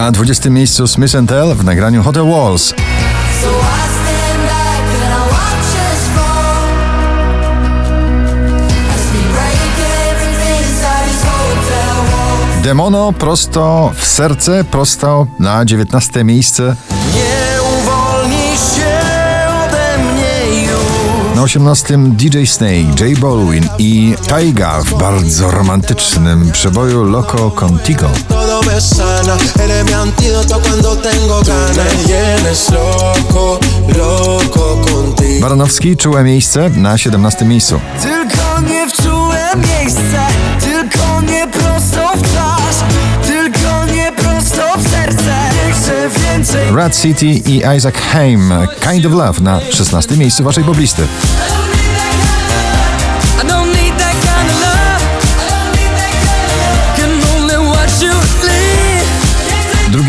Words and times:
Na 0.00 0.10
20 0.10 0.50
miejscu 0.50 0.86
Smith 0.86 1.12
Tell 1.28 1.54
w 1.54 1.64
nagraniu 1.64 2.02
Hotel 2.02 2.24
Walls. 2.24 2.74
Demono 12.62 13.12
prosto 13.12 13.92
w 13.96 14.06
serce, 14.06 14.64
prosto 14.64 15.26
na 15.38 15.64
19 15.64 16.24
miejsce. 16.24 16.76
Nie 17.14 17.62
uwolnisz 17.62 18.60
się 18.76 19.00
ode 19.64 19.98
mnie 19.98 20.62
już 20.62 21.36
Na 21.36 21.42
18 21.42 21.98
DJ 21.98 22.44
Snake, 22.44 23.04
J 23.04 23.18
Balwin 23.18 23.68
i 23.78 24.14
Taiga 24.28 24.80
w 24.82 24.98
bardzo 24.98 25.50
romantycznym 25.50 26.52
przeboju 26.52 27.04
Loco 27.04 27.50
Contigo. 27.50 28.10
Me 28.66 28.80
sana, 28.80 29.36
eres 29.62 29.84
mi 29.84 29.92
antídoto 29.92 30.60
cuando 30.60 30.96
tengo 30.96 31.42
ganas. 31.42 32.04
Tienes 32.06 32.70
loco, 32.70 33.60
loco 33.98 34.80
contigo. 34.84 35.40
Baranowski 35.40 35.96
czułe 35.96 36.24
miejsce 36.24 36.70
na 36.70 36.98
17 36.98 37.44
miejscu. 37.44 37.80
Tylko 38.02 38.60
nie 38.72 38.88
wczułem 38.88 39.60
miejsca 39.60 40.26
Tylko 40.60 41.20
nie 41.32 41.48
prosto 41.48 42.12
w 42.16 42.22
twarz 42.22 42.76
Tylko 43.26 43.94
nie 43.94 44.12
prosto 44.12 44.62
w 44.78 44.90
serce 44.90 45.34
Nie 45.66 45.72
chcę 45.72 45.92
więcej 46.20 46.74
Rat 46.74 46.96
City 47.00 47.26
i 47.26 47.62
Isaac 47.76 47.94
Haim, 48.12 48.52
Kind 48.90 49.06
of 49.06 49.12
Love 49.12 49.40
na 49.40 49.60
16 49.70 50.16
miejscu 50.16 50.44
waszej 50.44 50.64
poblisty. 50.64 51.02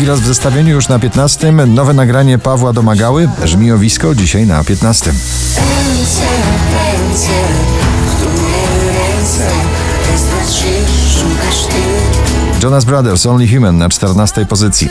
Drugi 0.02 0.10
raz 0.10 0.20
w 0.20 0.26
zestawieniu 0.26 0.74
już 0.74 0.88
na 0.88 0.98
15. 0.98 1.52
Nowe 1.52 1.94
nagranie 1.94 2.38
Pawła 2.38 2.72
Domagały, 2.72 3.28
Żmijowisko, 3.44 4.14
dzisiaj 4.14 4.46
na 4.46 4.64
15. 4.64 5.10
Ręce, 5.10 6.20
ręce, 6.72 7.28
w 8.06 8.16
które 8.16 8.36
ręce 8.86 9.46
Jest 10.12 10.28
patrzysz, 10.30 11.20
szukasz 11.20 11.66
ty 11.66 12.62
Jonas 12.62 12.84
Brothers, 12.84 13.26
Only 13.26 13.48
Human 13.48 13.78
na 13.78 13.88
14 13.88 14.46
pozycji. 14.46 14.88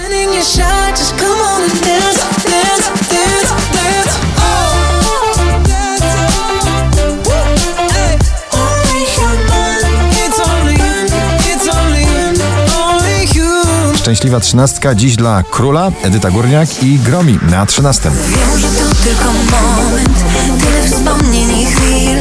Szczęśliwa 14.11 14.39
trzynastka 14.39 14.95
dziś 14.95 15.15
dla 15.15 15.43
Króla, 15.43 15.91
Edyta 16.03 16.31
Górniak 16.31 16.83
i 16.83 16.99
Gromi 16.99 17.39
na 17.49 17.65
13. 17.65 18.09
Wiem, 18.09 18.59
że 18.59 18.67
to 18.67 18.95
tylko 19.03 19.23
moment 19.23 20.19
Tyle 20.59 20.87
wspomnień 20.87 21.59
i 21.59 21.65
chwil 21.65 22.17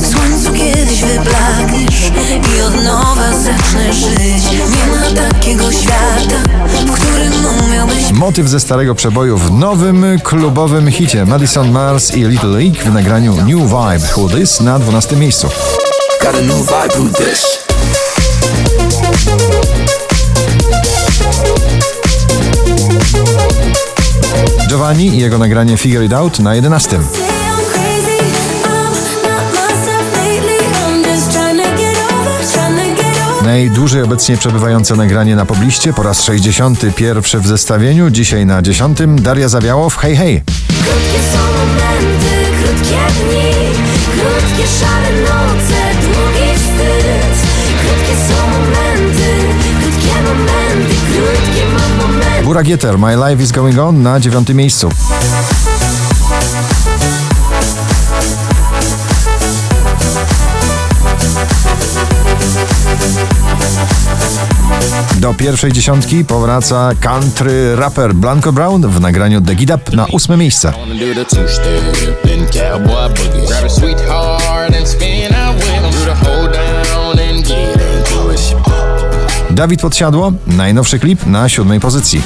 W 0.00 0.06
słońcu 0.06 0.52
kiedyś 0.52 1.02
wyblakniesz 1.02 2.12
I 2.56 2.60
od 2.60 2.84
nowa 2.84 3.32
zacznę 3.32 3.92
żyć 3.92 4.50
Nie 4.50 4.92
ma 4.92 5.30
takiego 5.30 5.72
świata 5.72 6.42
W 6.68 6.92
którym 6.92 7.32
umiałbyś 7.66 8.12
Motyw 8.12 8.48
ze 8.48 8.60
starego 8.60 8.94
przeboju 8.94 9.38
w 9.38 9.50
nowym 9.50 10.20
klubowym 10.22 10.90
hicie 10.90 11.26
Madison 11.26 11.70
Mars 11.70 12.14
i 12.14 12.24
Little 12.24 12.50
League 12.50 12.80
w 12.84 12.92
nagraniu 12.92 13.36
New 13.36 13.46
Vibe 13.46 14.08
Who 14.16 14.28
This 14.28 14.60
na 14.60 14.78
12 14.78 15.16
miejscu. 15.16 15.48
Got 16.22 16.34
a 16.34 16.40
new 16.40 16.56
vibe 16.56 17.04
with 17.04 17.16
this. 17.16 17.66
Giovanni 24.86 25.06
i 25.06 25.18
jego 25.18 25.38
nagranie 25.38 25.76
Figure 25.76 26.04
It 26.04 26.12
Out 26.12 26.38
na 26.38 26.54
11. 26.54 26.90
Say 26.90 26.98
I'm 26.98 27.70
crazy, 27.72 28.18
I'm 28.64 28.92
not 29.22 29.52
myself 29.52 30.16
lately 30.16 30.58
I'm 30.58 31.04
just 31.04 31.32
trying 31.32 31.56
to 31.56 31.70
get 31.76 31.96
over, 32.12 32.52
trying 32.52 32.96
to 32.96 33.02
get 33.02 33.30
over 33.30 33.44
Najdłużej 33.44 34.02
obecnie 34.02 34.36
przebywające 34.36 34.96
nagranie 34.96 35.36
na 35.36 35.46
pobliście 35.46 35.92
po 35.92 36.02
raz 36.02 36.22
61 36.22 37.40
w 37.40 37.46
zestawieniu, 37.46 38.10
dzisiaj 38.10 38.46
na 38.46 38.62
10. 38.62 38.98
Daria 39.06 39.48
Zawiałow, 39.48 39.96
hej 39.96 40.16
hej. 40.16 40.42
Krótkie 40.68 41.20
są 41.32 41.38
momenty, 41.38 42.36
krótkie 42.62 42.96
dni 43.24 43.52
Krótkie 44.12 44.66
szare 44.80 45.12
noce, 45.20 45.80
długi 46.02 46.58
wstyd 46.58 47.36
Krótkie 47.80 48.16
są 48.28 48.45
Bura 52.56 52.64
Gieter, 52.64 52.98
My 52.98 53.14
Life 53.14 53.42
is 53.42 53.52
Going 53.52 53.78
On 53.78 54.02
na 54.02 54.20
9 54.20 54.48
miejscu. 54.48 54.88
Do 65.20 65.34
pierwszej 65.34 65.72
dziesiątki 65.72 66.24
powraca 66.24 66.90
country 67.00 67.76
rapper 67.76 68.14
Blanco 68.14 68.52
Brown 68.52 68.82
w 68.82 69.00
nagraniu 69.00 69.40
The 69.40 69.54
Get 69.54 69.70
Up 69.70 69.96
na 69.96 70.06
ósme 70.06 70.36
miejsce. 70.36 70.72
Dawid 79.56 79.80
Podsiadło, 79.80 80.32
najnowszy 80.46 80.98
klip 80.98 81.26
na 81.26 81.48
siódmej 81.48 81.80
pozycji. 81.80 82.22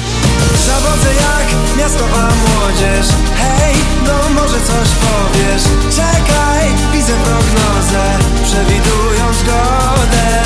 Zawodzę 0.67 1.09
jak 1.13 1.77
miastowa 1.77 2.27
młodzież. 2.27 3.07
Hej, 3.37 3.75
no 4.05 4.41
może 4.41 4.57
coś 4.57 4.89
powiesz. 5.05 5.63
Czekaj, 5.95 6.67
widzę 6.93 7.13
prognozę 7.13 8.03
Przewidują 8.43 9.33
zgodę. 9.41 10.43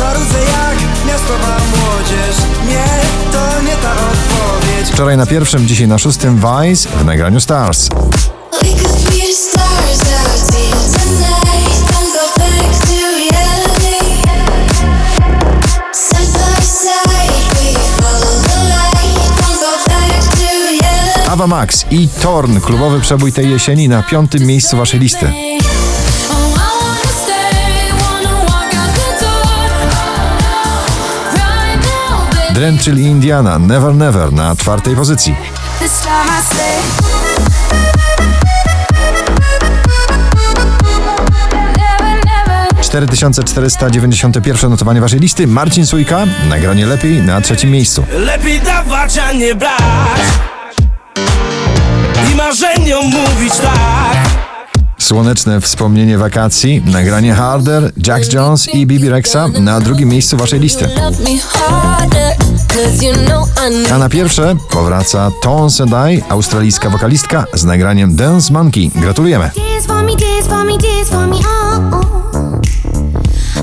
Marudzę 0.00 0.38
jak 0.38 1.06
miastowa 1.06 1.56
młodzież. 1.70 2.36
Nie, 2.68 2.86
to 3.32 3.62
nie 3.62 3.76
ta 3.76 3.92
odpowiedź. 3.92 4.88
Wczoraj 4.92 5.16
na 5.16 5.26
pierwszym, 5.26 5.66
dzisiaj 5.66 5.88
na 5.88 5.98
szóstym 5.98 6.36
Vice 6.36 6.88
w 6.88 7.04
nagraniu 7.04 7.40
Stars. 7.40 7.88
Ava 21.28 21.46
Max 21.46 21.84
i 21.90 22.08
Torn, 22.08 22.60
klubowy 22.60 23.00
przebój 23.00 23.32
tej 23.32 23.50
jesieni 23.50 23.88
na 23.88 24.02
piątym 24.02 24.42
miejscu 24.46 24.76
waszej 24.76 25.00
listy. 25.00 25.32
Dren, 32.54 32.78
czyli 32.78 33.02
Indiana, 33.02 33.58
Never 33.58 33.94
Never 33.94 34.32
na 34.32 34.56
czwartej 34.56 34.96
pozycji. 34.96 35.34
4491 42.80 44.70
notowanie 44.70 45.00
waszej 45.00 45.20
listy. 45.20 45.46
Marcin 45.46 45.86
Sujka, 45.86 46.26
nagranie 46.48 46.86
lepiej 46.86 47.22
na 47.22 47.40
trzecim 47.40 47.70
miejscu. 47.70 48.04
Lepiej 48.12 48.60
dawać, 48.60 49.18
a 49.18 49.32
nie 49.32 49.54
brać 49.54 50.57
marzeniom 52.38 53.04
mówić 53.04 53.52
tak 53.56 54.38
Słoneczne 54.98 55.60
wspomnienie 55.60 56.18
wakacji, 56.18 56.82
nagranie 56.86 57.34
Harder, 57.34 57.92
Jax 58.06 58.32
Jones 58.32 58.68
i 58.74 58.86
Bibi 58.86 59.08
Rexa 59.08 59.48
na 59.60 59.80
drugim 59.80 60.08
miejscu 60.08 60.36
waszej 60.36 60.60
listy. 60.60 60.88
A 63.92 63.98
na 63.98 64.08
pierwsze 64.08 64.56
powraca 64.70 65.30
Tones 65.42 65.80
and 65.80 65.90
I, 65.90 66.22
australijska 66.28 66.90
wokalistka 66.90 67.44
z 67.54 67.64
nagraniem 67.64 68.16
Dance 68.16 68.52
Monkey. 68.52 68.90
Gratulujemy! 68.94 69.50
Oh. 71.44 71.80
oh. 71.92 72.60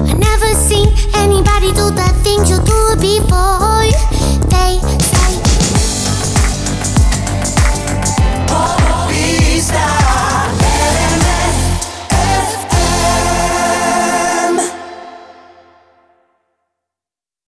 I 0.10 0.14
never 0.14 0.56
seen 0.70 0.88
anybody 1.14 1.74
do 1.74 1.92
the 1.92 2.14
things 2.24 2.50
you 2.50 2.58
do 2.58 2.96
before. 2.96 3.65